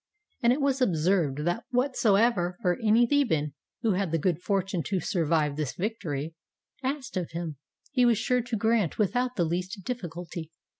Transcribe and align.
And 0.41 0.51
it 0.51 0.61
was 0.61 0.81
observed 0.81 1.45
that 1.45 1.63
whatsoever 1.69 2.57
any 2.83 3.05
Theban, 3.05 3.53
who 3.83 3.91
had 3.91 4.11
the 4.11 4.17
good 4.17 4.41
fortune 4.41 4.81
to 4.87 4.99
survive 4.99 5.57
this 5.57 5.75
victory, 5.75 6.33
asked 6.81 7.15
of 7.17 7.29
him, 7.33 7.57
he 7.91 8.03
was 8.03 8.17
sure 8.17 8.41
to 8.41 8.55
grant 8.57 8.97
without 8.97 9.35
the 9.35 9.45
least 9.45 9.83
diflQculty. 9.83 10.49